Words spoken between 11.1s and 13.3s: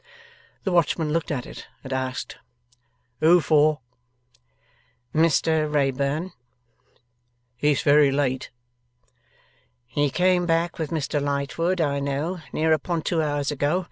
Lightwood, I know, near upon two